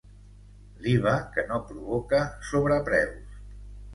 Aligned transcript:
L'iva 0.85 1.11
que 1.35 1.43
no 1.51 1.59
provoca 1.67 2.21
sobrepreus. 2.53 3.39